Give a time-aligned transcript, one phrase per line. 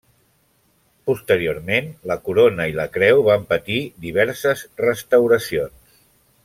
[1.09, 5.99] Posteriorment, la corona i la creu van patir diverses restauracions.